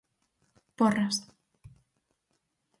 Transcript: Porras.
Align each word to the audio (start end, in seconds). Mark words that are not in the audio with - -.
Porras. 0.79 1.17